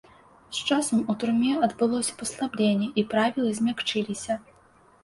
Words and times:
З 0.59 0.63
часам 0.69 1.03
у 1.13 1.17
турме 1.23 1.53
адбылося 1.69 2.17
паслабленне 2.23 2.91
і 3.03 3.05
правілы 3.13 3.55
змякчыліся. 3.61 4.43